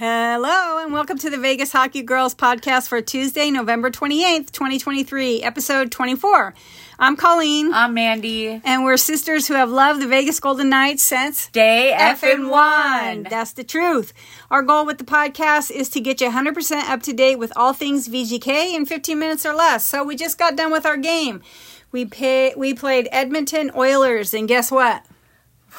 Hello, 0.00 0.78
and 0.78 0.92
welcome 0.92 1.18
to 1.18 1.28
the 1.28 1.38
Vegas 1.38 1.72
Hockey 1.72 2.02
Girls 2.02 2.32
podcast 2.32 2.86
for 2.86 3.02
Tuesday, 3.02 3.50
November 3.50 3.90
28th, 3.90 4.52
2023, 4.52 5.42
episode 5.42 5.90
24. 5.90 6.54
I'm 7.00 7.16
Colleen, 7.16 7.74
I'm 7.74 7.94
Mandy. 7.94 8.60
and 8.64 8.84
we're 8.84 8.96
sisters 8.96 9.48
who 9.48 9.54
have 9.54 9.70
loved 9.70 10.00
the 10.00 10.06
Vegas 10.06 10.38
Golden 10.38 10.68
Knights 10.68 11.02
since 11.02 11.48
Day 11.48 11.92
F 11.92 12.22
and 12.22 12.48
one. 12.48 13.24
That's 13.24 13.54
the 13.54 13.64
truth. 13.64 14.12
Our 14.52 14.62
goal 14.62 14.86
with 14.86 14.98
the 14.98 15.04
podcast 15.04 15.72
is 15.72 15.88
to 15.88 16.00
get 16.00 16.20
you 16.20 16.30
100% 16.30 16.88
up 16.88 17.02
to 17.02 17.12
date 17.12 17.40
with 17.40 17.52
all 17.56 17.72
things 17.72 18.08
VGK 18.08 18.76
in 18.76 18.86
15 18.86 19.18
minutes 19.18 19.44
or 19.44 19.52
less. 19.52 19.84
So 19.84 20.04
we 20.04 20.14
just 20.14 20.38
got 20.38 20.54
done 20.54 20.70
with 20.70 20.86
our 20.86 20.96
game. 20.96 21.42
We 21.90 22.04
pay, 22.04 22.54
we 22.56 22.72
played 22.72 23.08
Edmonton 23.10 23.72
Oilers, 23.74 24.32
and 24.32 24.46
guess 24.46 24.70
what? 24.70 25.04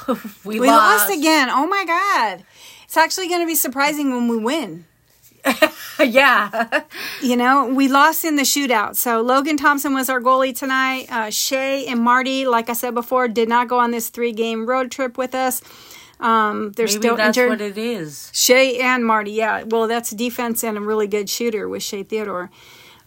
we, 0.43 0.59
We 0.59 0.67
lost 0.67 1.09
again. 1.09 1.49
Oh 1.49 1.67
my 1.67 1.85
god. 1.85 2.43
It's 2.89 2.97
actually 2.97 3.27
going 3.27 3.41
to 3.41 3.45
be 3.45 3.53
surprising 3.53 4.09
when 4.09 4.27
we 4.27 4.37
win. 4.37 4.85
yeah. 5.99 6.81
You 7.21 7.35
know, 7.35 7.67
we 7.67 7.87
lost 7.87 8.25
in 8.25 8.35
the 8.35 8.41
shootout. 8.41 8.95
So 8.95 9.21
Logan 9.21 9.57
Thompson 9.57 9.93
was 9.93 10.09
our 10.09 10.19
goalie 10.19 10.57
tonight. 10.57 11.05
Uh, 11.11 11.29
Shea 11.29 11.85
and 11.85 11.99
Marty, 11.99 12.47
like 12.47 12.67
I 12.67 12.73
said 12.73 12.95
before, 12.95 13.27
did 13.27 13.47
not 13.47 13.67
go 13.67 13.77
on 13.77 13.91
this 13.91 14.09
three 14.09 14.31
game 14.31 14.65
road 14.65 14.89
trip 14.89 15.19
with 15.19 15.35
us. 15.35 15.61
Um, 16.19 16.71
they're 16.71 16.87
Maybe 16.87 16.97
still 16.97 17.15
that's 17.15 17.37
injured. 17.37 17.51
what 17.51 17.61
it 17.61 17.77
is. 17.77 18.31
Shea 18.33 18.79
and 18.79 19.05
Marty, 19.05 19.33
yeah. 19.33 19.65
Well, 19.67 19.87
that's 19.87 20.09
defense 20.09 20.63
and 20.63 20.75
a 20.75 20.81
really 20.81 21.05
good 21.05 21.29
shooter 21.29 21.69
with 21.69 21.83
Shea 21.83 22.01
Theodore. 22.01 22.49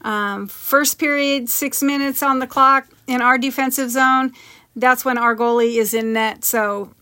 Um, 0.02 0.46
first 0.46 1.00
period, 1.00 1.48
six 1.48 1.82
minutes 1.82 2.22
on 2.22 2.38
the 2.38 2.46
clock 2.46 2.86
in 3.08 3.20
our 3.20 3.36
defensive 3.36 3.90
zone. 3.90 4.32
That's 4.76 5.04
when 5.04 5.18
our 5.18 5.34
goalie 5.34 5.74
is 5.78 5.92
in 5.92 6.12
net. 6.12 6.44
So, 6.44 6.92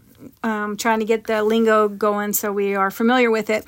um, 0.42 0.76
trying 0.76 1.00
to 1.00 1.04
get 1.04 1.24
the 1.24 1.42
lingo 1.42 1.88
going 1.88 2.32
so 2.32 2.52
we 2.52 2.74
are 2.74 2.90
familiar 2.90 3.30
with 3.30 3.50
it. 3.50 3.66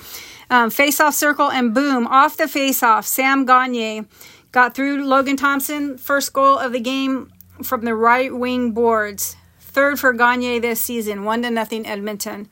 Um, 0.49 0.69
face 0.69 0.99
off 0.99 1.13
circle 1.13 1.49
and 1.49 1.73
boom, 1.73 2.07
off 2.07 2.37
the 2.37 2.47
face 2.47 2.83
off. 2.83 3.05
Sam 3.05 3.45
Gagner 3.45 4.05
got 4.51 4.75
through 4.75 5.05
Logan 5.05 5.37
Thompson. 5.37 5.97
First 5.97 6.33
goal 6.33 6.57
of 6.57 6.71
the 6.73 6.79
game 6.79 7.31
from 7.63 7.85
the 7.85 7.95
right 7.95 8.33
wing 8.33 8.71
boards. 8.71 9.35
Third 9.59 9.99
for 9.99 10.13
Gagner 10.13 10.59
this 10.59 10.79
season, 10.79 11.23
one 11.23 11.41
to 11.43 11.49
nothing 11.49 11.85
Edmonton. 11.85 12.49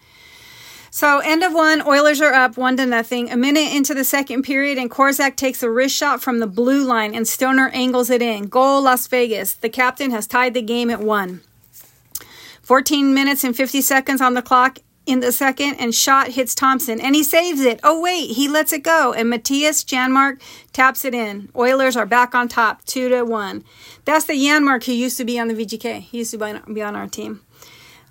So 0.93 1.19
end 1.19 1.41
of 1.41 1.53
one, 1.53 1.81
Oilers 1.81 2.19
are 2.19 2.33
up 2.33 2.57
one 2.57 2.75
to 2.75 2.85
nothing. 2.85 3.31
A 3.31 3.37
minute 3.37 3.73
into 3.73 3.93
the 3.93 4.03
second 4.03 4.41
period, 4.41 4.77
and 4.77 4.91
Korczak 4.91 5.37
takes 5.37 5.63
a 5.63 5.69
wrist 5.69 5.95
shot 5.95 6.21
from 6.21 6.39
the 6.39 6.47
blue 6.47 6.83
line, 6.83 7.15
and 7.15 7.25
Stoner 7.25 7.69
angles 7.69 8.09
it 8.09 8.21
in. 8.21 8.47
Goal, 8.47 8.81
Las 8.81 9.07
Vegas. 9.07 9.53
The 9.53 9.69
captain 9.69 10.11
has 10.11 10.27
tied 10.27 10.53
the 10.53 10.61
game 10.61 10.89
at 10.89 10.99
one. 10.99 11.41
14 12.63 13.13
minutes 13.13 13.43
and 13.43 13.55
50 13.55 13.81
seconds 13.81 14.21
on 14.21 14.33
the 14.33 14.41
clock 14.41 14.79
in 15.05 15.19
the 15.19 15.31
second, 15.31 15.75
and 15.75 15.95
shot 15.95 16.29
hits 16.29 16.53
Thompson, 16.53 17.01
and 17.01 17.15
he 17.15 17.23
saves 17.23 17.61
it. 17.61 17.79
Oh 17.83 17.99
wait, 17.99 18.27
he 18.35 18.47
lets 18.47 18.71
it 18.71 18.83
go, 18.83 19.13
and 19.13 19.33
Mattias 19.33 19.83
Janmark 19.83 20.39
taps 20.73 21.03
it 21.03 21.15
in. 21.15 21.49
Oilers 21.55 21.97
are 21.97 22.05
back 22.05 22.35
on 22.35 22.47
top, 22.47 22.85
two 22.85 23.09
to 23.09 23.23
one. 23.23 23.63
That's 24.05 24.25
the 24.25 24.33
Janmark 24.33 24.85
who 24.85 24.91
used 24.91 25.17
to 25.17 25.25
be 25.25 25.39
on 25.39 25.47
the 25.47 25.55
VGK. 25.55 26.01
He 26.01 26.19
used 26.19 26.31
to 26.31 26.61
be 26.71 26.81
on 26.81 26.95
our 26.95 27.07
team. 27.07 27.41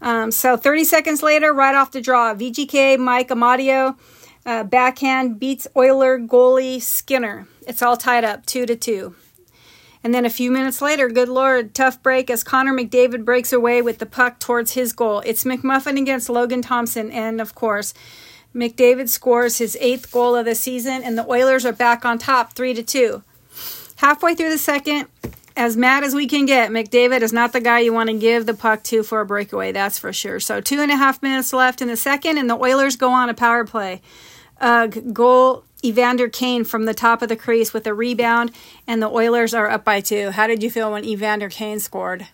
Um, 0.03 0.31
so 0.33 0.56
30 0.56 0.84
seconds 0.84 1.23
later, 1.23 1.53
right 1.53 1.75
off 1.75 1.93
the 1.93 2.01
draw, 2.01 2.34
VGK 2.34 2.98
Mike 2.98 3.28
Amadio 3.28 3.97
uh, 4.47 4.65
backhand 4.65 5.39
beats 5.39 5.69
Oiler 5.77 6.19
goalie 6.19 6.81
Skinner. 6.81 7.47
It's 7.67 7.83
all 7.83 7.97
tied 7.97 8.25
up, 8.25 8.47
two 8.47 8.67
to 8.67 8.77
two. 8.77 9.15
And 10.03 10.15
then 10.15 10.25
a 10.25 10.31
few 10.31 10.51
minutes 10.51 10.81
later, 10.81 11.09
good 11.09 11.29
lord, 11.29 11.75
tough 11.75 12.03
break 12.03 12.31
as 12.31 12.43
Connor 12.43 12.73
McDavid 12.73 13.25
breaks 13.25 13.53
away 13.53 13.83
with 13.83 13.98
the 13.98 14.06
puck 14.06 14.39
towards 14.39 14.73
his 14.73 14.93
goal. 14.95 15.20
It's 15.27 15.45
McMuffin 15.45 15.98
against 15.98 16.31
Logan 16.31 16.62
Thompson, 16.62 17.11
and 17.11 17.41
of 17.41 17.55
course, 17.55 17.93
McDavid 18.55 19.09
scores 19.09 19.59
his 19.59 19.77
eighth 19.78 20.11
goal 20.11 20.34
of 20.34 20.47
the 20.47 20.55
season, 20.55 21.03
and 21.03 21.19
the 21.19 21.31
Oilers 21.31 21.67
are 21.67 21.73
back 21.73 22.05
on 22.05 22.19
top, 22.19 22.55
three 22.55 22.73
to 22.73 22.83
two. 22.83 23.23
Halfway 23.97 24.34
through 24.34 24.51
the 24.51 24.59
second, 24.59 25.09
as 25.55 25.77
mad 25.77 26.03
as 26.03 26.15
we 26.15 26.27
can 26.27 26.47
get, 26.47 26.71
McDavid 26.71 27.21
is 27.21 27.34
not 27.34 27.53
the 27.53 27.60
guy 27.60 27.81
you 27.81 27.93
want 27.93 28.09
to 28.09 28.16
give 28.16 28.47
the 28.47 28.55
puck 28.55 28.83
to 28.84 29.03
for 29.03 29.21
a 29.21 29.27
breakaway, 29.27 29.71
that's 29.71 29.99
for 29.99 30.12
sure. 30.15 30.41
So 30.41 30.62
two 30.62 30.81
and 30.81 30.91
a 30.91 30.97
half 30.97 31.22
minutes 31.22 31.53
left 31.53 31.83
in 31.83 31.89
the 31.89 31.97
second, 31.97 32.39
and 32.39 32.49
the 32.49 32.56
Oilers 32.56 32.97
go 32.97 33.10
on 33.10 33.28
a 33.28 33.34
power 33.34 33.66
play. 33.66 34.00
Goal 35.12 35.65
Evander 35.84 36.28
Kane 36.28 36.64
from 36.64 36.84
the 36.84 36.94
top 36.94 37.22
of 37.22 37.28
the 37.28 37.36
crease 37.36 37.72
with 37.72 37.86
a 37.86 37.94
rebound, 37.94 38.52
and 38.86 39.02
the 39.02 39.08
Oilers 39.08 39.54
are 39.54 39.68
up 39.70 39.84
by 39.84 40.00
two. 40.00 40.30
How 40.30 40.46
did 40.46 40.62
you 40.62 40.70
feel 40.70 40.92
when 40.92 41.04
Evander 41.04 41.48
Kane 41.48 41.80
scored? 41.80 42.26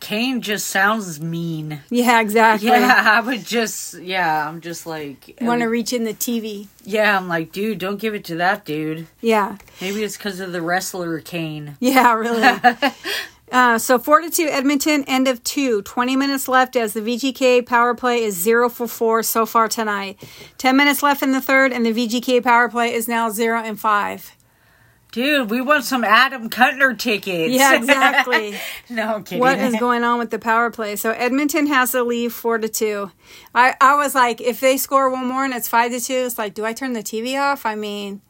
Kane 0.00 0.40
just 0.40 0.66
sounds 0.68 1.20
mean. 1.20 1.80
Yeah, 1.90 2.20
exactly. 2.20 2.68
Yeah, 2.70 3.18
I 3.18 3.20
would 3.20 3.44
just, 3.44 4.00
yeah, 4.00 4.48
I'm 4.48 4.60
just 4.60 4.84
like, 4.86 5.38
Want 5.40 5.60
to 5.60 5.66
reach 5.68 5.92
in 5.92 6.04
the 6.04 6.14
TV. 6.14 6.66
yeah, 6.82 7.16
I'm 7.16 7.28
like, 7.28 7.52
dude, 7.52 7.78
don't 7.78 8.00
give 8.00 8.14
it 8.14 8.24
to 8.24 8.34
that 8.36 8.64
dude. 8.64 9.06
Yeah. 9.20 9.58
Maybe 9.80 10.02
it's 10.02 10.16
because 10.16 10.40
of 10.40 10.52
the 10.52 10.62
wrestler 10.62 11.20
Kane. 11.20 11.76
Yeah, 11.78 12.14
really. 12.14 12.42
uh, 13.52 13.78
so 13.78 13.98
4 13.98 14.22
to 14.22 14.30
2 14.30 14.48
Edmonton, 14.50 15.04
end 15.04 15.28
of 15.28 15.44
two. 15.44 15.82
20 15.82 16.16
minutes 16.16 16.48
left 16.48 16.74
as 16.74 16.94
the 16.94 17.00
VGK 17.00 17.66
power 17.66 17.94
play 17.94 18.24
is 18.24 18.36
0 18.36 18.70
for 18.70 18.88
4 18.88 19.22
so 19.22 19.44
far 19.44 19.68
tonight. 19.68 20.18
10 20.58 20.76
minutes 20.76 21.02
left 21.02 21.22
in 21.22 21.32
the 21.32 21.40
third, 21.40 21.72
and 21.72 21.84
the 21.84 21.92
VGK 21.92 22.42
power 22.42 22.68
play 22.68 22.94
is 22.94 23.06
now 23.06 23.28
0 23.28 23.60
and 23.60 23.78
5. 23.78 24.36
Dude, 25.12 25.50
we 25.50 25.60
want 25.60 25.84
some 25.84 26.04
Adam 26.04 26.48
Cutner 26.48 26.98
tickets. 26.98 27.52
Yeah, 27.52 27.74
exactly. 27.76 28.56
no, 28.88 29.16
I'm 29.16 29.24
kidding. 29.24 29.40
what 29.40 29.58
is 29.58 29.76
going 29.76 30.04
on 30.04 30.18
with 30.18 30.30
the 30.30 30.38
power 30.38 30.70
play? 30.70 30.96
So 30.96 31.10
Edmonton 31.10 31.66
has 31.66 31.92
to 31.92 32.02
leave 32.02 32.32
4 32.32 32.56
to 32.56 32.68
2. 32.68 33.12
I, 33.54 33.74
I 33.78 33.94
was 33.96 34.14
like, 34.14 34.40
if 34.40 34.60
they 34.60 34.78
score 34.78 35.10
one 35.10 35.26
more 35.26 35.44
and 35.44 35.52
it's 35.52 35.68
5 35.68 35.92
to 35.92 36.00
2, 36.00 36.12
it's 36.14 36.38
like, 36.38 36.54
do 36.54 36.64
I 36.64 36.72
turn 36.72 36.94
the 36.94 37.02
TV 37.02 37.38
off? 37.38 37.66
I 37.66 37.74
mean, 37.74 38.22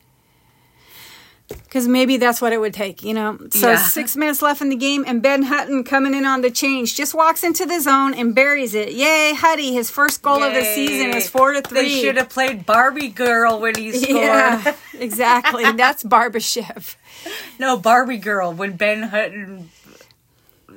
because 1.49 1.87
maybe 1.89 2.17
that's 2.17 2.41
what 2.41 2.53
it 2.53 2.61
would 2.61 2.73
take, 2.75 3.03
you 3.03 3.13
know. 3.15 3.39
So 3.51 3.71
Yeah. 3.71 3.77
six 3.77 4.17
minutes 4.17 4.41
left 4.43 4.61
in 4.63 4.69
the 4.71 4.77
game, 4.77 5.05
and 5.07 5.21
Ben 5.23 5.43
Hutton 5.43 5.85
coming 5.85 6.15
in 6.15 6.25
on 6.25 6.41
the 6.41 6.51
change 6.51 6.95
just 6.97 7.15
walks 7.15 7.45
into 7.45 7.67
the 7.67 7.81
zone 7.81 8.15
and 8.15 8.35
buries 8.35 8.75
it. 8.75 8.93
Yay, 8.93 9.35
Huddy! 9.35 9.73
His 9.75 9.91
first 9.91 10.23
goal 10.23 10.43
of 10.43 10.55
the 10.55 10.65
season 10.65 11.11
is 11.15 11.29
four 11.29 11.53
to 11.53 11.61
three. 11.63 11.83
They 11.83 12.01
should 12.03 12.17
have 12.17 12.29
played 12.31 12.65
Barbie 12.67 13.09
Girl 13.09 13.59
when 13.61 13.75
he 13.75 13.93
scored. 13.99 14.17
yeah, 14.17 14.75
exactly. 14.99 15.71
That's 15.73 16.03
Barbashev. 16.05 16.97
No, 17.59 17.77
Barbie 17.77 18.17
Girl 18.19 18.53
when 18.53 18.77
Ben 18.77 19.03
Hutton 19.05 19.71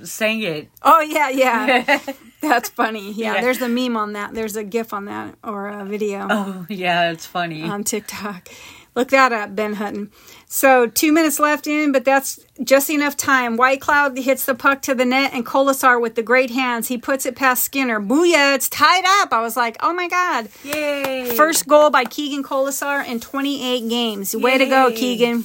sang 0.03 0.41
it. 0.41 0.69
Oh 0.83 0.99
yeah, 1.01 1.29
yeah. 1.29 1.99
That's 2.41 2.69
funny. 2.69 3.11
Yeah, 3.13 3.35
Yeah. 3.35 3.41
there's 3.41 3.61
a 3.61 3.69
meme 3.69 3.97
on 3.97 4.13
that. 4.13 4.33
There's 4.33 4.55
a 4.55 4.63
GIF 4.63 4.93
on 4.93 5.05
that 5.05 5.35
or 5.43 5.67
a 5.67 5.85
video. 5.85 6.27
Oh, 6.29 6.65
yeah, 6.69 7.11
it's 7.11 7.25
funny. 7.25 7.63
on 7.63 7.83
TikTok. 7.83 8.49
Look 8.95 9.09
that 9.09 9.33
up, 9.33 9.55
Ben 9.55 9.73
Hutton. 9.73 10.09
So 10.47 10.87
two 10.87 11.11
minutes 11.11 11.37
left 11.37 11.67
in, 11.67 11.91
but 11.91 12.05
that's 12.05 12.39
just 12.63 12.89
enough 12.89 13.17
time. 13.17 13.57
Whitecloud 13.57 14.17
hits 14.17 14.45
the 14.45 14.55
puck 14.55 14.81
to 14.83 14.95
the 14.95 15.03
net, 15.03 15.33
and 15.33 15.45
Kolesar 15.45 15.99
with 15.99 16.15
the 16.15 16.23
great 16.23 16.49
hands, 16.49 16.87
he 16.87 16.97
puts 16.97 17.25
it 17.25 17.35
past 17.35 17.63
Skinner. 17.65 17.99
Booyah! 17.99 18.55
It's 18.55 18.69
tied 18.69 19.03
up. 19.21 19.33
I 19.33 19.41
was 19.41 19.57
like, 19.57 19.75
oh 19.81 19.93
my 19.93 20.07
god! 20.07 20.47
Yay! 20.63 21.35
First 21.35 21.67
goal 21.67 21.89
by 21.89 22.05
Keegan 22.05 22.43
Kolesar 22.43 23.05
in 23.05 23.19
28 23.19 23.89
games. 23.89 24.33
Way 24.33 24.57
to 24.57 24.65
go, 24.65 24.91
Keegan. 24.91 25.43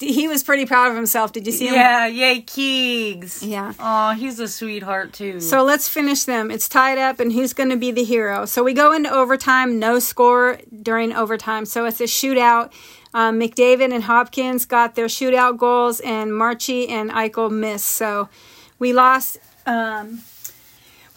He 0.20 0.28
was 0.28 0.42
pretty 0.42 0.64
proud 0.64 0.90
of 0.90 0.96
himself. 0.96 1.32
Did 1.32 1.46
you 1.46 1.52
see 1.52 1.68
him? 1.68 1.74
Yeah, 1.74 2.06
yay, 2.06 2.40
Keegs. 2.40 3.46
Yeah. 3.46 3.74
Oh, 3.78 4.12
he's 4.12 4.40
a 4.40 4.48
sweetheart 4.48 5.12
too. 5.12 5.40
So 5.40 5.62
let's 5.62 5.90
finish 5.90 6.24
them. 6.24 6.50
It's 6.50 6.68
tied 6.70 6.96
up, 6.96 7.20
and 7.20 7.30
who's 7.30 7.52
going 7.52 7.68
to 7.68 7.76
be 7.76 7.90
the 7.90 8.02
hero? 8.02 8.46
So 8.46 8.64
we 8.64 8.72
go 8.72 8.92
into 8.92 9.12
overtime, 9.12 9.78
no 9.78 9.98
score 9.98 10.58
during 10.82 11.12
overtime. 11.12 11.66
So 11.66 11.84
it's 11.84 12.00
a 12.00 12.04
shootout. 12.04 12.72
Um, 13.12 13.38
McDavid 13.38 13.92
and 13.92 14.04
Hopkins 14.04 14.64
got 14.64 14.94
their 14.94 15.06
shootout 15.06 15.58
goals, 15.58 16.00
and 16.00 16.30
Marchie 16.30 16.88
and 16.88 17.10
Eichel 17.10 17.50
missed. 17.50 17.88
So 17.88 18.30
we 18.78 18.94
lost. 18.94 19.38
Um, 19.66 20.22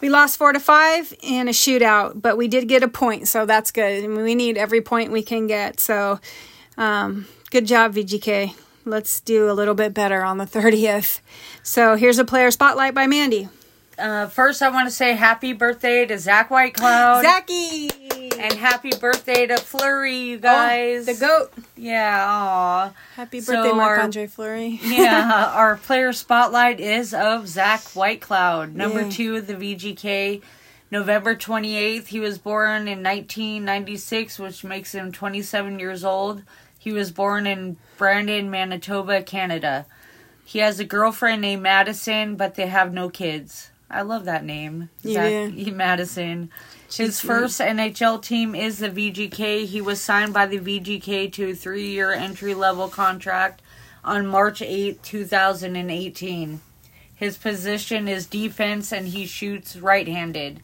we 0.02 0.10
lost 0.10 0.36
four 0.36 0.52
to 0.52 0.60
five 0.60 1.14
in 1.22 1.48
a 1.48 1.52
shootout, 1.52 2.20
but 2.20 2.36
we 2.36 2.48
did 2.48 2.68
get 2.68 2.82
a 2.82 2.88
point, 2.88 3.28
so 3.28 3.46
that's 3.46 3.70
good. 3.70 4.04
I 4.04 4.06
mean, 4.06 4.22
we 4.22 4.34
need 4.34 4.58
every 4.58 4.82
point 4.82 5.10
we 5.10 5.22
can 5.22 5.46
get. 5.46 5.80
So, 5.80 6.20
um, 6.76 7.26
good 7.50 7.66
job, 7.66 7.94
VGK. 7.94 8.54
Let's 8.84 9.20
do 9.20 9.50
a 9.50 9.52
little 9.52 9.74
bit 9.74 9.94
better 9.94 10.22
on 10.22 10.38
the 10.38 10.44
30th. 10.46 11.20
So, 11.62 11.96
here's 11.96 12.18
a 12.18 12.24
player 12.24 12.50
spotlight 12.50 12.94
by 12.94 13.06
Mandy. 13.06 13.48
uh, 13.98 14.26
first, 14.26 14.60
I 14.62 14.68
want 14.68 14.88
to 14.88 14.94
say 14.94 15.14
happy 15.14 15.52
birthday 15.52 16.04
to 16.06 16.18
Zach 16.18 16.48
Whitecloud. 16.50 17.22
Zachy! 17.22 17.90
And 18.38 18.52
happy 18.54 18.90
birthday 19.00 19.46
to 19.46 19.56
Fleury, 19.58 20.16
you 20.16 20.38
guys. 20.38 21.06
the 21.06 21.14
goat. 21.14 21.52
Yeah, 21.76 22.24
aw. 22.28 22.92
Happy 23.14 23.38
birthday, 23.40 23.70
our- 23.70 23.74
Marc 23.76 24.00
Andre 24.02 24.26
Fleury. 24.26 24.80
yeah, 24.84 25.50
our 25.54 25.76
player 25.76 26.12
spotlight 26.12 26.80
is 26.80 27.14
of 27.14 27.46
Zach 27.48 27.80
Whitecloud, 27.94 28.74
number 28.74 29.08
two 29.10 29.36
of 29.36 29.46
the 29.46 29.54
VGK. 29.54 30.42
November 30.90 31.34
28th, 31.34 32.06
he 32.08 32.20
was 32.20 32.38
born 32.38 32.82
in 32.88 33.02
1996, 33.02 34.38
which 34.38 34.62
makes 34.64 34.92
him 34.94 35.10
27 35.12 35.78
years 35.78 36.04
old. 36.04 36.42
He 36.84 36.92
was 36.92 37.10
born 37.12 37.46
in 37.46 37.78
Brandon, 37.96 38.50
Manitoba, 38.50 39.22
Canada. 39.22 39.86
He 40.44 40.58
has 40.58 40.78
a 40.78 40.84
girlfriend 40.84 41.40
named 41.40 41.62
Madison, 41.62 42.36
but 42.36 42.56
they 42.56 42.66
have 42.66 42.92
no 42.92 43.08
kids. 43.08 43.70
I 43.90 44.02
love 44.02 44.26
that 44.26 44.44
name. 44.44 44.90
Zach? 45.02 45.54
E. 45.54 45.70
Madison. 45.70 46.50
His 46.94 47.20
first 47.20 47.58
NHL 47.58 48.20
team 48.20 48.54
is 48.54 48.80
the 48.80 48.90
VGK. 48.90 49.64
He 49.64 49.80
was 49.80 49.98
signed 49.98 50.34
by 50.34 50.44
the 50.44 50.58
VGK 50.58 51.32
to 51.32 51.52
a 51.52 51.54
three 51.54 51.88
year 51.88 52.12
entry 52.12 52.52
level 52.52 52.88
contract 52.88 53.62
on 54.04 54.26
March 54.26 54.60
8, 54.60 55.02
2018. 55.02 56.60
His 57.14 57.38
position 57.38 58.08
is 58.08 58.26
defense 58.26 58.92
and 58.92 59.08
he 59.08 59.24
shoots 59.24 59.74
right 59.76 60.06
handed. 60.06 60.60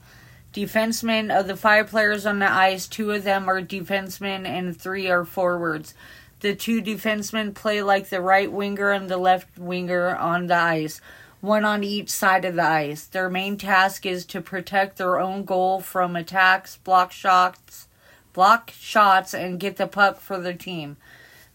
Defensemen 0.52 1.30
of 1.36 1.46
the 1.46 1.56
five 1.56 1.88
players 1.88 2.26
on 2.26 2.40
the 2.40 2.50
ice, 2.50 2.88
two 2.88 3.12
of 3.12 3.22
them 3.22 3.48
are 3.48 3.62
defensemen 3.62 4.46
and 4.46 4.76
three 4.76 5.08
are 5.08 5.24
forwards. 5.24 5.94
The 6.40 6.54
two 6.54 6.82
defensemen 6.82 7.54
play 7.54 7.82
like 7.82 8.08
the 8.08 8.20
right 8.20 8.50
winger 8.50 8.90
and 8.90 9.08
the 9.08 9.16
left 9.16 9.58
winger 9.58 10.16
on 10.16 10.48
the 10.48 10.56
ice, 10.56 11.00
one 11.40 11.64
on 11.64 11.84
each 11.84 12.10
side 12.10 12.44
of 12.44 12.56
the 12.56 12.64
ice. 12.64 13.04
Their 13.04 13.30
main 13.30 13.58
task 13.58 14.04
is 14.06 14.24
to 14.26 14.40
protect 14.40 14.96
their 14.96 15.20
own 15.20 15.44
goal 15.44 15.80
from 15.80 16.16
attacks, 16.16 16.78
block 16.78 17.12
shots, 17.12 17.86
block 18.32 18.72
shots, 18.76 19.34
and 19.34 19.60
get 19.60 19.76
the 19.76 19.86
puck 19.86 20.18
for 20.18 20.40
their 20.40 20.54
team. 20.54 20.96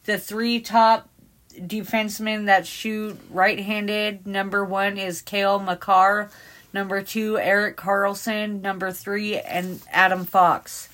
The 0.05 0.17
three 0.17 0.59
top 0.59 1.09
defensemen 1.59 2.45
that 2.45 2.67
shoot 2.67 3.19
right-handed. 3.29 4.27
Number 4.27 4.63
one 4.63 4.97
is 4.97 5.21
Cale 5.21 5.59
Makar. 5.59 6.29
Number 6.75 7.01
two, 7.01 7.39
Erik 7.39 7.77
Karlsson. 7.77 8.59
Number 8.61 8.91
three, 8.91 9.39
and 9.39 9.81
Adam 9.93 10.25
Fox. 10.25 10.89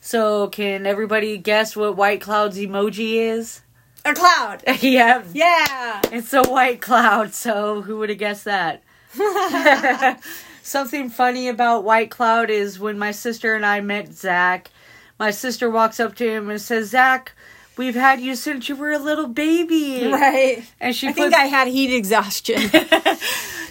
So, 0.00 0.46
can 0.46 0.86
everybody 0.86 1.36
guess 1.38 1.74
what 1.74 1.96
Whitecloud's 1.96 2.56
emoji 2.56 3.14
is? 3.16 3.60
A 4.04 4.14
cloud. 4.14 4.62
yep, 4.80 5.26
Yeah. 5.32 6.00
it's 6.12 6.32
a 6.32 6.44
white 6.44 6.80
cloud. 6.80 7.34
So, 7.34 7.82
who 7.82 7.98
would 7.98 8.10
have 8.10 8.18
guessed 8.20 8.44
that? 8.44 8.84
Something 10.62 11.10
funny 11.10 11.48
about 11.48 11.84
Whitecloud 11.84 12.48
is 12.48 12.78
when 12.78 12.96
my 12.96 13.10
sister 13.10 13.56
and 13.56 13.66
I 13.66 13.80
met 13.80 14.14
Zach, 14.14 14.70
my 15.18 15.32
sister 15.32 15.68
walks 15.68 15.98
up 15.98 16.14
to 16.16 16.30
him 16.30 16.48
and 16.48 16.60
says, 16.60 16.90
Zach, 16.90 17.32
we've 17.76 17.96
had 17.96 18.20
you 18.20 18.36
since 18.36 18.68
you 18.68 18.76
were 18.76 18.92
a 18.92 18.98
little 19.00 19.26
baby. 19.26 20.06
Right. 20.06 20.62
And 20.78 20.94
she 20.94 21.08
I 21.08 21.12
think 21.12 21.34
I 21.34 21.46
had 21.46 21.66
heat 21.66 21.92
exhaustion. 21.92 22.60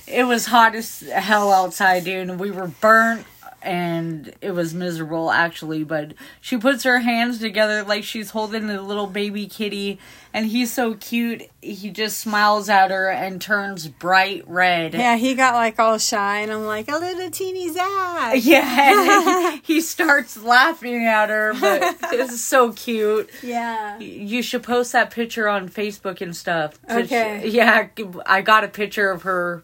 it 0.08 0.24
was 0.24 0.46
hot 0.46 0.76
as 0.76 1.02
hell 1.02 1.52
outside, 1.52 2.04
dude, 2.06 2.30
and 2.30 2.40
we 2.40 2.52
were 2.52 2.68
burnt 2.68 3.26
and 3.62 4.34
it 4.40 4.52
was 4.52 4.74
miserable 4.74 5.32
actually. 5.32 5.84
But 5.84 6.14
she 6.40 6.58
puts 6.58 6.84
her 6.84 7.00
hands 7.00 7.40
together 7.40 7.84
like 7.84 8.04
she's 8.04 8.32
holding 8.32 8.70
a 8.70 8.82
little 8.82 9.08
baby 9.08 9.48
kitty, 9.48 10.00
and 10.34 10.46
he's 10.46 10.72
so 10.72 10.94
cute. 10.94 11.44
He 11.62 11.90
just 11.90 12.20
smiles 12.20 12.70
at 12.70 12.92
her 12.92 13.10
and 13.10 13.42
turns 13.42 13.88
bright 13.88 14.44
red. 14.48 14.94
yeah, 14.94 15.18
he 15.18 15.36
got 15.36 15.54
like 15.54 15.80
all 15.80 15.98
shy, 15.98 16.40
and 16.42 16.52
I'm 16.52 16.66
like, 16.66 16.88
a 16.88 16.98
little 16.98 17.30
teeny 17.30 17.70
Zach. 17.70 18.36
Yeah, 18.48 18.64
and 18.64 19.62
he, 19.66 19.74
he 19.76 19.82
starts 19.82 20.42
laughing 20.42 21.06
at 21.06 21.30
her, 21.30 21.54
but 21.60 21.82
it's 22.14 22.40
so 22.40 22.72
cute. 22.72 23.30
Yeah. 23.44 24.00
You 24.00 24.42
should 24.42 24.64
post 24.64 24.94
that 24.94 25.12
picture 25.12 25.48
on 25.50 25.70
Facebook 25.70 26.22
and 26.22 26.36
stuff. 26.36 26.80
Okay. 26.90 27.48
yeah, 27.50 27.88
I 28.26 28.42
got 28.42 28.64
a 28.64 28.68
picture 28.68 29.10
of 29.10 29.24
her 29.24 29.64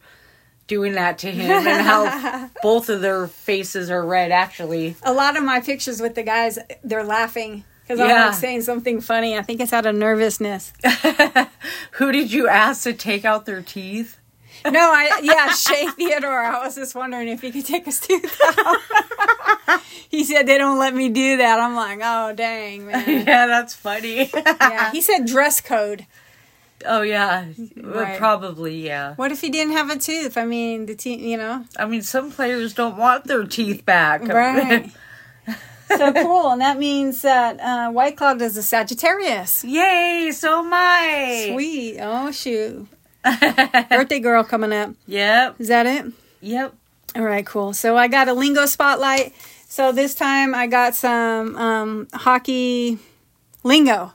doing 0.74 0.94
that 0.94 1.20
to 1.20 1.30
him 1.30 1.68
and 1.68 1.86
how 1.86 2.50
both 2.64 2.90
of 2.90 3.02
their 3.02 3.28
faces 3.28 3.92
are 3.92 4.04
red, 4.04 4.31
actually. 4.31 4.96
A 5.04 5.14
lot 5.14 5.38
of 5.38 5.44
my 5.44 5.62
pictures 5.62 6.02
with 6.02 6.16
the 6.16 6.24
guys, 6.24 6.58
they're 6.84 7.04
laughing 7.04 7.64
because 7.84 8.00
I'm 8.00 8.10
like 8.10 8.34
saying 8.34 8.64
something 8.64 9.00
funny. 9.00 9.38
I 9.38 9.44
think 9.44 9.62
it's 9.62 9.72
out 9.72 9.86
of 9.86 9.96
nervousness. 9.96 10.74
Who 11.92 12.12
did 12.12 12.31
you 12.31 12.48
ask 12.48 12.84
to 12.84 12.94
take 12.94 13.24
out 13.24 13.46
their 13.46 13.62
teeth? 13.62 14.18
No, 14.66 14.80
I 14.80 15.20
yeah, 15.22 15.52
Shea 15.52 15.88
Theodore. 15.90 16.42
I 16.44 16.66
was 16.66 16.74
just 16.74 16.96
wondering 16.96 17.28
if 17.28 17.42
he 17.42 17.52
could 17.52 17.66
take 17.66 17.86
his 17.86 18.00
tooth 18.00 18.40
out. 18.44 19.81
he 20.10 20.24
said 20.24 20.48
they 20.48 20.58
don't 20.58 20.80
let 20.80 20.96
me 20.96 21.10
do 21.10 21.38
that. 21.38 21.60
I'm 21.60 21.75
like, 21.75 22.00
oh 22.02 22.34
dang, 22.34 22.88
man. 22.88 23.28
Yeah, 23.28 23.46
that's 23.46 23.75
funny. 23.75 24.31
Yeah, 24.34 24.92
he 24.92 25.02
said 25.02 25.25
dress 25.25 25.62
code. 25.62 26.08
Oh, 26.85 27.01
yeah. 27.01 27.45
Right. 27.77 28.18
Probably, 28.18 28.85
yeah. 28.85 29.15
What 29.15 29.31
if 29.31 29.41
he 29.41 29.50
didn't 29.50 29.74
have 29.74 29.89
a 29.89 29.97
tooth? 29.97 30.38
I 30.38 30.45
mean, 30.45 30.85
the 30.85 30.95
teeth, 30.95 31.19
you 31.21 31.38
know, 31.38 31.65
I 31.77 31.85
mean, 31.85 32.01
some 32.01 32.31
players 32.31 32.74
don't 32.74 32.97
want 32.97 33.25
their 33.25 33.44
teeth 33.45 33.85
back. 33.85 34.27
right? 34.27 34.91
so 35.88 36.13
cool, 36.24 36.51
and 36.51 36.62
that 36.62 36.77
means 36.80 37.21
that 37.21 37.59
uh, 37.59 37.91
Whitecloud 37.91 38.41
is 38.41 38.57
a 38.57 38.63
Sagittarius. 38.63 39.63
Yay, 39.63 40.31
so 40.33 40.59
am 40.59 40.71
I. 40.74 41.50
Sweet. 41.51 42.00
Oh 42.00 42.31
shoot, 42.31 42.88
birthday 43.89 44.19
girl 44.19 44.44
coming 44.44 44.74
up. 44.74 44.91
Yep, 45.07 45.56
Is 45.59 45.68
that 45.68 45.86
it? 45.86 46.12
yep. 46.41 46.74
All 47.15 47.21
right, 47.24 47.45
cool. 47.45 47.74
So 47.74 47.95
I 47.95 48.07
got 48.07 48.27
a 48.27 48.33
lingo 48.33 48.65
spotlight. 48.65 49.33
So 49.68 49.91
this 49.91 50.15
time 50.15 50.56
I 50.56 50.68
got 50.68 50.95
some 50.95 51.56
um, 51.56 52.07
hockey 52.13 52.97
lingo. 53.63 54.12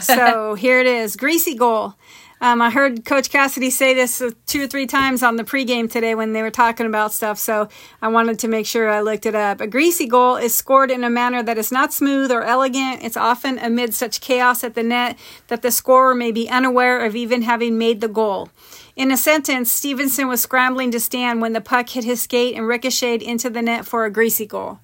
So 0.00 0.54
here 0.58 0.80
it 0.80 0.86
is 0.86 1.16
greasy 1.16 1.54
goal. 1.54 1.94
Um, 2.38 2.60
I 2.60 2.68
heard 2.68 3.06
Coach 3.06 3.30
Cassidy 3.30 3.70
say 3.70 3.94
this 3.94 4.22
two 4.46 4.64
or 4.64 4.66
three 4.66 4.86
times 4.86 5.22
on 5.22 5.36
the 5.36 5.44
pregame 5.44 5.90
today 5.90 6.14
when 6.14 6.34
they 6.34 6.42
were 6.42 6.50
talking 6.50 6.84
about 6.84 7.14
stuff. 7.14 7.38
So 7.38 7.68
I 8.02 8.08
wanted 8.08 8.38
to 8.40 8.48
make 8.48 8.66
sure 8.66 8.90
I 8.90 9.00
looked 9.00 9.24
it 9.24 9.34
up. 9.34 9.60
A 9.62 9.66
greasy 9.66 10.06
goal 10.06 10.36
is 10.36 10.54
scored 10.54 10.90
in 10.90 11.02
a 11.02 11.08
manner 11.08 11.42
that 11.42 11.56
is 11.56 11.72
not 11.72 11.94
smooth 11.94 12.30
or 12.30 12.42
elegant. 12.42 13.02
It's 13.02 13.16
often 13.16 13.58
amid 13.58 13.94
such 13.94 14.20
chaos 14.20 14.62
at 14.64 14.74
the 14.74 14.82
net 14.82 15.18
that 15.48 15.62
the 15.62 15.70
scorer 15.70 16.14
may 16.14 16.30
be 16.30 16.48
unaware 16.48 17.04
of 17.04 17.16
even 17.16 17.42
having 17.42 17.78
made 17.78 18.02
the 18.02 18.08
goal. 18.08 18.50
In 18.96 19.10
a 19.10 19.16
sentence, 19.16 19.72
Stevenson 19.72 20.28
was 20.28 20.42
scrambling 20.42 20.90
to 20.90 21.00
stand 21.00 21.40
when 21.40 21.54
the 21.54 21.60
puck 21.62 21.88
hit 21.88 22.04
his 22.04 22.22
skate 22.22 22.54
and 22.54 22.68
ricocheted 22.68 23.22
into 23.22 23.48
the 23.48 23.62
net 23.62 23.86
for 23.86 24.04
a 24.04 24.10
greasy 24.10 24.46
goal. 24.46 24.78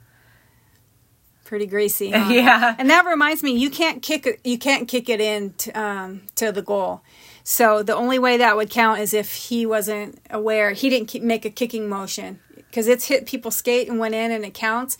Pretty 1.52 1.66
greasy, 1.66 2.10
huh? 2.10 2.30
Yeah. 2.32 2.74
And 2.78 2.88
that 2.88 3.04
reminds 3.04 3.42
me, 3.42 3.50
you 3.52 3.68
can't 3.68 4.00
kick 4.00 4.26
it. 4.26 4.40
You 4.42 4.56
can't 4.56 4.88
kick 4.88 5.10
it 5.10 5.20
in 5.20 5.52
to, 5.58 5.70
um, 5.72 6.22
to 6.36 6.50
the 6.50 6.62
goal. 6.62 7.02
So 7.44 7.82
the 7.82 7.94
only 7.94 8.18
way 8.18 8.38
that 8.38 8.56
would 8.56 8.70
count 8.70 9.00
is 9.00 9.12
if 9.12 9.34
he 9.34 9.66
wasn't 9.66 10.18
aware. 10.30 10.70
He 10.70 10.88
didn't 10.88 11.08
ki- 11.08 11.20
make 11.20 11.44
a 11.44 11.50
kicking 11.50 11.90
motion 11.90 12.40
because 12.56 12.88
it's 12.88 13.04
hit 13.04 13.26
people's 13.26 13.54
skate 13.54 13.86
and 13.86 13.98
went 13.98 14.14
in 14.14 14.30
and 14.30 14.46
it 14.46 14.54
counts. 14.54 14.96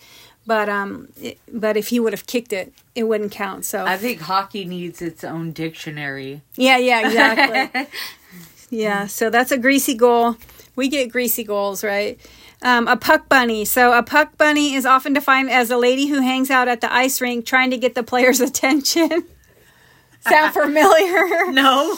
But 0.47 0.69
um, 0.69 1.09
it, 1.19 1.39
but 1.51 1.79
if 1.79 1.89
he 1.89 1.99
would 1.99 2.13
have 2.13 2.27
kicked 2.27 2.53
it, 2.53 2.75
it 2.95 3.05
wouldn't 3.05 3.33
count. 3.33 3.65
So 3.65 3.87
I 3.87 3.97
think 3.97 4.21
hockey 4.21 4.67
needs 4.67 5.01
its 5.01 5.25
own 5.25 5.53
dictionary. 5.53 6.43
yeah, 6.57 6.77
yeah, 6.77 7.07
exactly. 7.07 7.87
yeah, 8.79 9.07
so 9.07 9.31
that's 9.31 9.53
a 9.53 9.57
greasy 9.57 9.95
goal. 9.95 10.37
We 10.77 10.89
get 10.89 11.11
greasy 11.11 11.45
goals, 11.45 11.83
right? 11.83 12.21
Um, 12.63 12.87
a 12.87 12.97
puck 12.97 13.29
bunny. 13.29 13.65
So 13.65 13.93
a 13.93 14.03
puck 14.03 14.39
bunny 14.39 14.75
is 14.75 14.87
often 14.87 15.13
defined 15.13 15.51
as 15.51 15.71
a 15.71 15.77
lady 15.77 16.07
who 16.07 16.21
hangs 16.21 16.51
out 16.51 16.69
at 16.69 16.81
the 16.81 16.93
ice 16.93 17.21
rink 17.21 17.45
trying 17.45 17.71
to 17.71 17.77
get 17.77 17.95
the 17.95 18.03
players' 18.03 18.41
attention. 18.49 19.25
Sound 20.21 20.55
familiar? 20.55 21.27
No. 21.53 21.97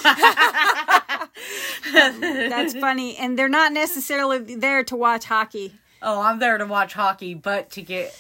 That's 1.92 2.74
funny. 2.74 3.16
And 3.18 3.38
they're 3.38 3.48
not 3.48 3.72
necessarily 3.72 4.56
there 4.56 4.82
to 4.84 4.96
watch 4.96 5.24
hockey. 5.26 5.74
oh, 6.02 6.20
I'm 6.22 6.38
there 6.38 6.56
to 6.58 6.66
watch 6.66 6.94
hockey, 6.94 7.34
but 7.34 7.70
to 7.72 7.82
get 7.82 8.18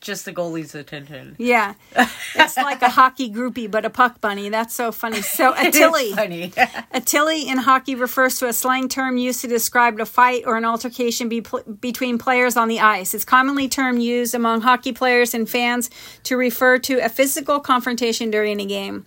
just 0.00 0.24
the 0.24 0.32
goalie's 0.32 0.74
attention. 0.74 1.36
Yeah. 1.38 1.74
It's 2.34 2.56
like 2.56 2.82
a 2.82 2.90
hockey 2.90 3.30
groupie, 3.30 3.70
but 3.70 3.84
a 3.84 3.90
puck 3.90 4.20
bunny. 4.20 4.48
That's 4.48 4.74
so 4.74 4.92
funny. 4.92 5.22
So 5.22 5.54
a 5.56 5.70
tilly. 5.70 6.12
funny. 6.12 6.52
A 6.92 7.00
tilly 7.00 7.48
in 7.48 7.58
hockey 7.58 7.94
refers 7.94 8.38
to 8.38 8.48
a 8.48 8.52
slang 8.52 8.88
term 8.88 9.16
used 9.16 9.40
to 9.40 9.48
describe 9.48 9.98
a 10.00 10.06
fight 10.06 10.44
or 10.46 10.56
an 10.56 10.64
altercation 10.64 11.28
be 11.28 11.44
between 11.80 12.18
players 12.18 12.56
on 12.56 12.68
the 12.68 12.80
ice. 12.80 13.14
It's 13.14 13.24
commonly 13.24 13.68
term 13.68 13.98
used 13.98 14.34
among 14.34 14.60
hockey 14.60 14.92
players 14.92 15.34
and 15.34 15.48
fans 15.48 15.90
to 16.24 16.36
refer 16.36 16.78
to 16.80 16.98
a 16.98 17.08
physical 17.08 17.60
confrontation 17.60 18.30
during 18.30 18.60
a 18.60 18.66
game. 18.66 19.06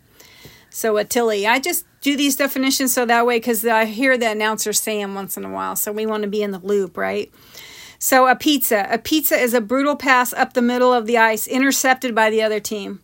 So 0.70 0.98
a 0.98 1.04
tilly. 1.04 1.46
I 1.48 1.60
just 1.60 1.86
do 2.02 2.18
these 2.18 2.36
definitions 2.36 2.94
so 2.94 3.06
that 3.06 3.26
way 3.26 3.38
because 3.38 3.66
I 3.66 3.86
hear 3.86 4.18
the 4.18 4.32
announcer 4.32 4.74
say 4.74 5.02
them 5.02 5.16
once 5.16 5.38
in 5.38 5.46
a 5.46 5.50
while. 5.50 5.76
So 5.76 5.92
we 5.92 6.06
want 6.06 6.24
to 6.24 6.30
be 6.30 6.42
in 6.42 6.52
the 6.52 6.60
loop, 6.60 6.98
right? 6.98 7.32
So 8.04 8.26
a 8.26 8.36
pizza. 8.36 8.88
A 8.90 8.98
pizza 8.98 9.36
is 9.36 9.54
a 9.54 9.62
brutal 9.62 9.96
pass 9.96 10.34
up 10.34 10.54
the 10.54 10.62
middle 10.64 10.92
of 10.92 11.06
the 11.06 11.20
ice, 11.20 11.48
intercepted 11.48 12.16
by 12.16 12.32
the 12.32 12.42
other 12.42 12.60
team. 12.60 13.00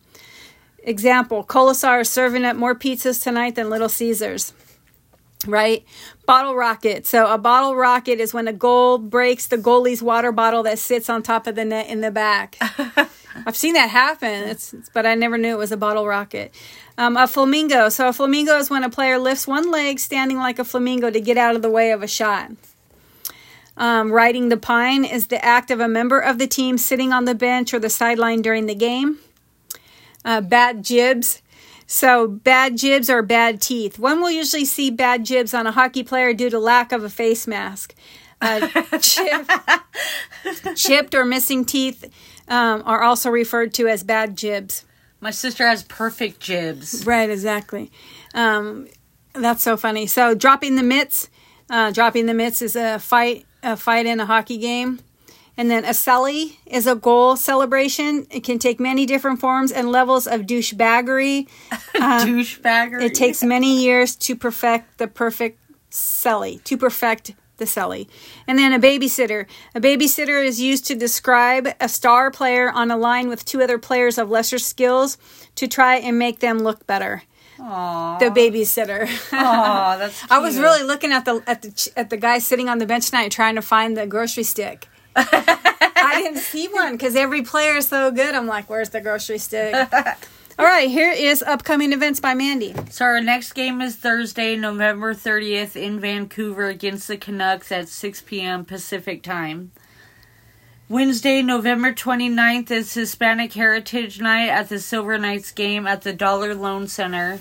Example: 0.82 1.44
Kolesar 1.44 2.00
is 2.00 2.10
serving 2.10 2.44
up 2.44 2.56
more 2.56 2.74
pizzas 2.74 3.22
tonight 3.22 3.54
than 3.54 3.70
Little 3.70 3.88
Caesars. 3.88 4.52
Right? 5.46 5.84
Bottle 6.26 6.56
rocket. 6.56 7.06
So 7.06 7.32
a 7.32 7.38
bottle 7.38 7.76
rocket 7.76 8.18
is 8.18 8.34
when 8.34 8.48
a 8.48 8.52
goal 8.52 8.98
breaks 8.98 9.46
the 9.46 9.56
goalie's 9.56 10.02
water 10.02 10.32
bottle 10.32 10.64
that 10.64 10.80
sits 10.80 11.08
on 11.08 11.22
top 11.22 11.46
of 11.46 11.54
the 11.54 11.64
net 11.64 11.86
in 11.86 12.00
the 12.00 12.10
back. 12.10 12.56
I've 13.46 13.56
seen 13.56 13.74
that 13.74 13.90
happen. 13.90 14.48
It's, 14.48 14.74
but 14.92 15.06
I 15.06 15.14
never 15.14 15.38
knew 15.38 15.54
it 15.54 15.58
was 15.58 15.70
a 15.70 15.76
bottle 15.76 16.08
rocket. 16.08 16.52
Um, 16.98 17.16
a 17.16 17.28
flamingo. 17.28 17.88
So 17.88 18.08
a 18.08 18.12
flamingo 18.12 18.56
is 18.56 18.68
when 18.68 18.82
a 18.82 18.90
player 18.90 19.16
lifts 19.20 19.46
one 19.46 19.70
leg, 19.70 20.00
standing 20.00 20.38
like 20.38 20.58
a 20.58 20.64
flamingo, 20.64 21.08
to 21.08 21.20
get 21.20 21.36
out 21.36 21.54
of 21.54 21.62
the 21.62 21.70
way 21.70 21.92
of 21.92 22.02
a 22.02 22.08
shot. 22.08 22.50
Um, 23.78 24.10
riding 24.10 24.48
the 24.48 24.56
pine 24.56 25.04
is 25.04 25.28
the 25.28 25.42
act 25.42 25.70
of 25.70 25.78
a 25.78 25.88
member 25.88 26.18
of 26.18 26.38
the 26.38 26.48
team 26.48 26.78
sitting 26.78 27.12
on 27.12 27.24
the 27.24 27.34
bench 27.34 27.72
or 27.72 27.78
the 27.78 27.88
sideline 27.88 28.42
during 28.42 28.66
the 28.66 28.74
game. 28.74 29.18
Uh, 30.24 30.40
bad 30.40 30.84
jibs. 30.84 31.40
So 31.86 32.26
bad 32.26 32.76
jibs 32.76 33.08
are 33.08 33.22
bad 33.22 33.62
teeth. 33.62 33.98
One 33.98 34.20
will 34.20 34.32
usually 34.32 34.64
see 34.64 34.90
bad 34.90 35.24
jibs 35.24 35.54
on 35.54 35.66
a 35.66 35.72
hockey 35.72 36.02
player 36.02 36.34
due 36.34 36.50
to 36.50 36.58
lack 36.58 36.92
of 36.92 37.04
a 37.04 37.08
face 37.08 37.46
mask. 37.46 37.94
Uh, 38.40 38.66
chipped, 38.98 39.50
chipped 40.76 41.14
or 41.14 41.24
missing 41.24 41.64
teeth 41.64 42.04
um, 42.48 42.82
are 42.84 43.02
also 43.02 43.30
referred 43.30 43.72
to 43.74 43.88
as 43.88 44.02
bad 44.02 44.36
jibs. 44.36 44.84
My 45.20 45.30
sister 45.30 45.66
has 45.66 45.82
perfect 45.84 46.40
jibs. 46.40 47.06
Right, 47.06 47.30
exactly. 47.30 47.90
Um, 48.34 48.88
that's 49.32 49.62
so 49.62 49.76
funny. 49.76 50.06
So 50.06 50.34
dropping 50.34 50.76
the 50.76 50.82
mitts, 50.82 51.30
uh, 51.70 51.90
dropping 51.90 52.26
the 52.26 52.34
mitts 52.34 52.62
is 52.62 52.76
a 52.76 52.98
fight, 52.98 53.46
a 53.62 53.76
fight 53.76 54.06
in 54.06 54.20
a 54.20 54.26
hockey 54.26 54.58
game. 54.58 55.00
And 55.56 55.68
then 55.68 55.84
a 55.84 55.88
celly 55.88 56.56
is 56.66 56.86
a 56.86 56.94
goal 56.94 57.34
celebration. 57.34 58.28
It 58.30 58.44
can 58.44 58.60
take 58.60 58.78
many 58.78 59.06
different 59.06 59.40
forms 59.40 59.72
and 59.72 59.90
levels 59.90 60.28
of 60.28 60.42
douchebaggery. 60.42 61.48
Douchebagger. 61.94 63.02
It 63.02 63.14
takes 63.14 63.42
many 63.42 63.82
years 63.82 64.14
to 64.16 64.36
perfect 64.36 64.98
the 64.98 65.08
perfect 65.08 65.58
celly, 65.90 66.62
to 66.62 66.76
perfect 66.76 67.34
the 67.56 67.64
celly. 67.64 68.06
And 68.46 68.56
then 68.56 68.72
a 68.72 68.78
babysitter. 68.78 69.46
A 69.74 69.80
babysitter 69.80 70.44
is 70.44 70.60
used 70.60 70.86
to 70.86 70.94
describe 70.94 71.68
a 71.80 71.88
star 71.88 72.30
player 72.30 72.70
on 72.70 72.92
a 72.92 72.96
line 72.96 73.28
with 73.28 73.44
two 73.44 73.60
other 73.60 73.78
players 73.78 74.16
of 74.16 74.30
lesser 74.30 74.58
skills 74.58 75.18
to 75.56 75.66
try 75.66 75.96
and 75.96 76.20
make 76.20 76.38
them 76.38 76.60
look 76.60 76.86
better. 76.86 77.24
Aww. 77.58 78.18
The 78.18 78.26
babysitter. 78.26 79.08
Aw, 79.32 79.96
that's 79.98 80.30
I 80.30 80.38
was 80.38 80.58
really 80.58 80.84
looking 80.84 81.12
at 81.12 81.24
the 81.24 81.42
at 81.46 81.62
the 81.62 81.92
at 81.96 82.10
the 82.10 82.16
guy 82.16 82.38
sitting 82.38 82.68
on 82.68 82.78
the 82.78 82.86
bench 82.86 83.10
tonight 83.10 83.32
trying 83.32 83.56
to 83.56 83.62
find 83.62 83.96
the 83.96 84.06
grocery 84.06 84.44
stick. 84.44 84.88
I 85.16 86.20
didn't 86.22 86.38
see 86.38 86.68
one 86.68 86.92
because 86.92 87.16
every 87.16 87.42
player 87.42 87.76
is 87.76 87.88
so 87.88 88.10
good. 88.10 88.34
I'm 88.34 88.46
like, 88.46 88.70
where's 88.70 88.90
the 88.90 89.00
grocery 89.00 89.38
stick? 89.38 89.74
All 90.58 90.64
right, 90.64 90.90
here 90.90 91.12
is 91.12 91.42
upcoming 91.42 91.92
events 91.92 92.18
by 92.18 92.34
Mandy. 92.34 92.74
So 92.90 93.04
our 93.04 93.20
next 93.20 93.52
game 93.52 93.80
is 93.80 93.94
Thursday, 93.94 94.56
November 94.56 95.14
30th 95.14 95.76
in 95.76 96.00
Vancouver 96.00 96.66
against 96.66 97.06
the 97.06 97.16
Canucks 97.16 97.70
at 97.70 97.88
6 97.88 98.22
p.m. 98.22 98.64
Pacific 98.64 99.22
time. 99.22 99.70
Wednesday, 100.90 101.42
November 101.42 101.92
29th 101.92 102.70
is 102.70 102.94
Hispanic 102.94 103.52
Heritage 103.52 104.22
Night 104.22 104.48
at 104.48 104.70
the 104.70 104.78
Silver 104.78 105.18
Knights 105.18 105.52
game 105.52 105.86
at 105.86 106.00
the 106.00 106.14
Dollar 106.14 106.54
Loan 106.54 106.88
Center. 106.88 107.40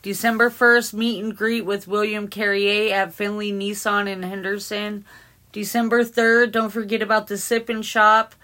December 0.00 0.48
1st, 0.48 0.94
meet 0.94 1.20
and 1.20 1.36
greet 1.36 1.62
with 1.62 1.88
William 1.88 2.28
Carrier 2.28 2.94
at 2.94 3.12
Findlay 3.12 3.50
Nissan 3.50 4.06
in 4.06 4.22
Henderson. 4.22 5.04
December 5.50 6.04
3rd, 6.04 6.52
don't 6.52 6.70
forget 6.70 7.02
about 7.02 7.26
the 7.26 7.36
Sip 7.36 7.68
and 7.68 7.84
Shop. 7.84 8.36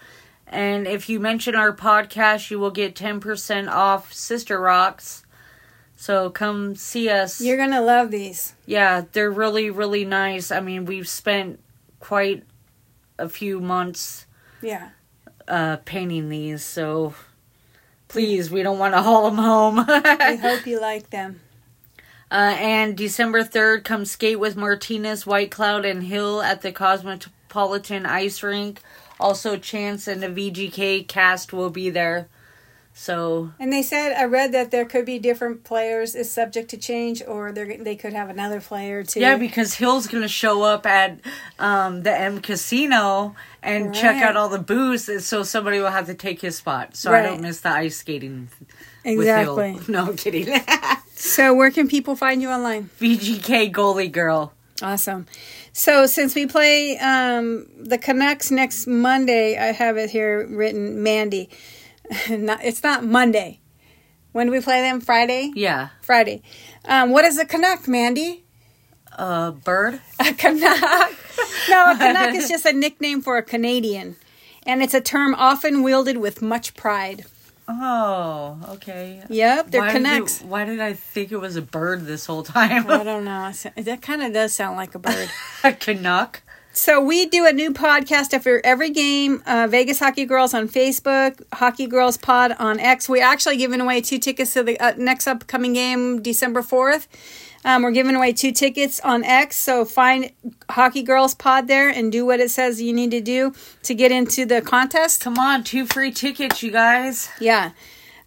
And 0.47 0.85
if 0.85 1.07
you 1.07 1.21
mention 1.21 1.55
our 1.55 1.73
podcast, 1.73 2.51
you 2.51 2.59
will 2.59 2.71
get 2.71 2.93
10% 2.93 3.71
off 3.71 4.11
Sister 4.11 4.59
Rocks. 4.59 5.23
So 5.95 6.29
come 6.29 6.75
see 6.75 7.07
us. 7.07 7.39
You're 7.39 7.55
gonna 7.55 7.81
love 7.81 8.11
these. 8.11 8.53
Yeah, 8.65 9.05
they're 9.13 9.31
really, 9.31 9.69
really 9.69 10.03
nice. 10.03 10.51
I 10.51 10.59
mean, 10.59 10.83
we've 10.83 11.07
spent 11.07 11.61
quite 12.01 12.43
a 13.17 13.29
few 13.29 13.59
months 13.59 14.25
Yeah. 14.61 14.89
uh, 15.47 15.77
painting 15.85 16.29
these, 16.29 16.63
so 16.63 17.13
please, 18.07 18.49
we 18.51 18.63
don't 18.63 18.79
want 18.79 18.93
to 18.93 19.01
haul 19.01 19.29
them 19.29 19.37
home. 19.37 19.79
I 19.87 20.35
hope 20.41 20.65
you 20.65 20.79
like 20.79 21.09
them. 21.09 21.41
Uh, 22.31 22.55
and 22.59 22.97
December 22.97 23.43
3rd, 23.43 23.83
come 23.83 24.03
skate 24.05 24.39
with 24.39 24.57
Martinez, 24.57 25.25
Whitecloud, 25.25 25.85
and 25.89 26.03
Hill 26.03 26.41
at 26.41 26.61
the 26.61 26.71
Cosmopolitan 26.71 28.05
Ice 28.05 28.41
Rink. 28.41 28.81
Also, 29.19 29.57
Chance 29.57 30.07
and 30.07 30.21
the 30.21 30.27
VGK 30.27 31.07
cast 31.07 31.53
will 31.53 31.69
be 31.69 31.89
there. 31.89 32.27
So, 32.97 33.51
And 33.59 33.73
they 33.73 33.81
said 33.81 34.13
I 34.13 34.23
read 34.23 34.53
that 34.53 34.71
there 34.71 34.85
could 34.85 35.03
be 35.05 35.19
different 35.19 35.65
players 35.65 36.15
is 36.15 36.31
subject 36.31 36.69
to 36.69 36.77
change, 36.77 37.21
or 37.27 37.51
they 37.51 37.75
they 37.75 37.97
could 37.97 38.13
have 38.13 38.29
another 38.29 38.61
player 38.61 39.03
too. 39.03 39.19
yeah, 39.19 39.35
because 39.35 39.73
Hill's 39.73 40.07
going 40.07 40.21
to 40.21 40.29
show 40.29 40.63
up 40.63 40.85
at 40.85 41.19
um, 41.59 42.03
the 42.03 42.17
M 42.17 42.39
Casino 42.39 43.35
and 43.61 43.93
check 43.93 44.23
out 44.23 44.37
all 44.37 44.47
the 44.47 44.59
booths, 44.59 45.09
and 45.09 45.21
so 45.21 45.43
somebody 45.43 45.79
will 45.79 45.91
have 45.91 46.05
to 46.05 46.13
take 46.13 46.39
his 46.39 46.55
spot. 46.55 46.95
So 46.95 47.11
I 47.13 47.21
don't 47.21 47.41
miss 47.41 47.59
the 47.59 47.69
ice 47.69 47.97
skating 47.97 48.47
exactly. 49.03 49.77
No, 49.89 50.07
I'm 50.07 50.15
kidding. 50.15 50.47
So 51.17 51.53
where 51.53 51.71
can 51.71 51.87
people 51.87 52.17
find 52.17 52.41
you 52.41 52.49
online? 52.49 52.89
VGK 52.99 53.71
goalie 53.71 54.11
girl. 54.11 54.51
Awesome. 54.81 55.25
So 55.71 56.05
since 56.07 56.35
we 56.35 56.45
play 56.45 56.97
um, 56.97 57.67
the 57.77 57.97
Canucks 57.97 58.51
next 58.51 58.85
Monday, 58.85 59.57
I 59.57 59.67
have 59.67 59.95
it 59.95 60.09
here 60.09 60.45
written 60.45 61.03
Mandy. 61.03 61.49
not, 62.29 62.63
it's 62.63 62.83
not 62.83 63.03
Monday. 63.03 63.59
When 64.31 64.47
do 64.47 64.51
we 64.51 64.59
play 64.61 64.81
them? 64.81 64.99
Friday. 65.01 65.51
Yeah. 65.55 65.89
Friday. 66.01 66.41
Um, 66.83 67.11
what 67.11 67.23
is 67.25 67.37
a 67.37 67.45
Canuck, 67.45 67.87
Mandy? 67.87 68.43
A 69.13 69.51
bird. 69.53 70.01
A 70.19 70.33
Canuck. 70.33 70.81
no, 71.69 71.91
a 71.91 71.97
Canuck 71.97 72.35
is 72.35 72.49
just 72.49 72.65
a 72.65 72.73
nickname 72.73 73.21
for 73.21 73.37
a 73.37 73.43
Canadian, 73.43 74.17
and 74.65 74.83
it's 74.83 74.93
a 74.93 74.99
term 75.01 75.33
often 75.35 75.83
wielded 75.83 76.17
with 76.17 76.41
much 76.41 76.75
pride. 76.75 77.25
Oh, 77.67 78.59
okay. 78.75 79.23
Yep, 79.29 79.71
they're 79.71 79.81
why 79.81 79.87
did 79.93 80.03
Canucks. 80.03 80.41
why 80.41 80.65
did 80.65 80.79
I 80.79 80.93
think 80.93 81.31
it 81.31 81.37
was 81.37 81.55
a 81.55 81.61
bird 81.61 82.05
this 82.05 82.25
whole 82.25 82.43
time? 82.55 82.89
I 82.89 83.03
don't 83.03 83.25
know. 83.25 83.51
That 83.77 84.01
kind 84.01 84.21
of 84.21 84.33
does 84.33 84.53
sound 84.53 84.75
like 84.77 84.93
a 84.95 84.99
bird. 84.99 85.29
a 85.63 85.71
Canuck. 85.73 86.41
So 86.77 86.99
we 86.99 87.25
do 87.25 87.45
a 87.45 87.53
new 87.53 87.71
podcast 87.71 88.33
after 88.33 88.59
every 88.65 88.89
game. 88.89 89.41
Uh, 89.45 89.65
Vegas 89.71 89.97
Hockey 89.97 90.25
Girls 90.25 90.53
on 90.53 90.67
Facebook, 90.67 91.41
Hockey 91.53 91.87
Girls 91.87 92.17
Pod 92.17 92.51
on 92.59 92.81
X. 92.81 93.07
We're 93.07 93.23
actually 93.23 93.55
giving 93.55 93.79
away 93.79 94.01
two 94.01 94.19
tickets 94.19 94.51
to 94.53 94.63
the 94.63 94.77
uh, 94.81 94.91
next 94.97 95.25
upcoming 95.25 95.71
game, 95.71 96.21
December 96.21 96.61
fourth. 96.61 97.07
Um, 97.63 97.81
we're 97.81 97.91
giving 97.91 98.13
away 98.13 98.33
two 98.33 98.51
tickets 98.51 98.99
on 98.99 99.23
X. 99.23 99.55
So 99.55 99.85
find 99.85 100.31
Hockey 100.69 101.01
Girls 101.01 101.33
Pod 101.33 101.69
there 101.69 101.87
and 101.87 102.11
do 102.11 102.25
what 102.25 102.41
it 102.41 102.51
says 102.51 102.81
you 102.81 102.91
need 102.91 103.11
to 103.11 103.21
do 103.21 103.53
to 103.83 103.95
get 103.95 104.11
into 104.11 104.45
the 104.45 104.61
contest. 104.61 105.21
Come 105.21 105.39
on, 105.39 105.63
two 105.63 105.85
free 105.85 106.11
tickets, 106.11 106.61
you 106.61 106.71
guys. 106.71 107.29
Yeah. 107.39 107.71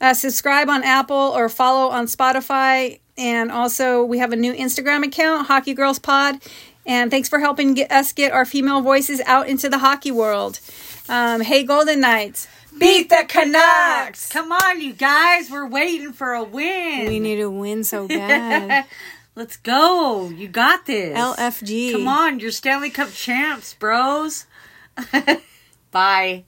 Uh, 0.00 0.14
subscribe 0.14 0.70
on 0.70 0.82
Apple 0.84 1.14
or 1.14 1.50
follow 1.50 1.90
on 1.90 2.06
Spotify. 2.06 3.00
And 3.18 3.52
also, 3.52 4.04
we 4.04 4.18
have 4.18 4.32
a 4.32 4.36
new 4.36 4.54
Instagram 4.54 5.04
account, 5.04 5.48
Hockey 5.48 5.74
Girls 5.74 5.98
Pod. 5.98 6.36
And 6.88 7.10
thanks 7.10 7.28
for 7.28 7.38
helping 7.38 7.74
get 7.74 7.92
us 7.92 8.12
get 8.12 8.32
our 8.32 8.44
female 8.46 8.80
voices 8.80 9.20
out 9.26 9.46
into 9.46 9.68
the 9.68 9.78
hockey 9.78 10.10
world. 10.10 10.58
Um, 11.08 11.42
hey, 11.42 11.62
Golden 11.62 12.00
Knights. 12.00 12.48
Beat 12.78 13.08
the 13.08 13.24
Canucks! 13.28 14.30
Come 14.30 14.52
on, 14.52 14.80
you 14.80 14.92
guys. 14.92 15.50
We're 15.50 15.66
waiting 15.66 16.12
for 16.12 16.32
a 16.32 16.44
win. 16.44 17.08
We 17.08 17.18
need 17.20 17.40
a 17.40 17.50
win 17.50 17.84
so 17.84 18.08
bad. 18.08 18.86
Let's 19.34 19.56
go. 19.56 20.30
You 20.30 20.48
got 20.48 20.86
this. 20.86 21.16
LFG. 21.16 21.92
Come 21.92 22.08
on, 22.08 22.40
you're 22.40 22.50
Stanley 22.50 22.90
Cup 22.90 23.10
champs, 23.10 23.74
bros. 23.74 24.46
Bye. 25.90 26.44